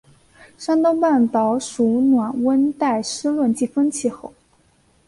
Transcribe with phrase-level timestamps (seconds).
[0.57, 4.33] 山东半岛属暖温带湿润季风气候。